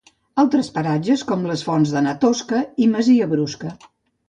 [0.43, 3.79] Altres paratges com les Fonts de Na Tosca i Masia Brusca